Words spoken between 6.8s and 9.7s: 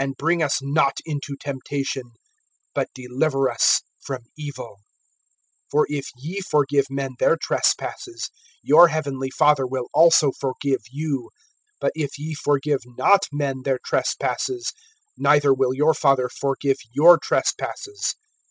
men their trespasses, your heavenly Father